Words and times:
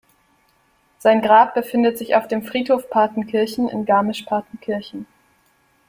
Sein 0.97 1.21
Grab 1.21 1.53
befindet 1.53 1.99
sich 1.99 2.15
auf 2.15 2.27
dem 2.27 2.41
Friedhof 2.43 2.89
Partenkirchen 2.89 3.69
in 3.69 3.85
Garmisch-Partenkirchen. 3.85 5.05